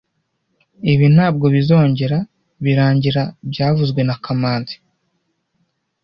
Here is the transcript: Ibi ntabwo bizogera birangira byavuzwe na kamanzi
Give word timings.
Ibi 0.93 1.07
ntabwo 1.15 1.45
bizogera 1.55 2.17
birangira 2.63 3.23
byavuzwe 3.51 4.01
na 4.07 4.15
kamanzi 4.23 4.75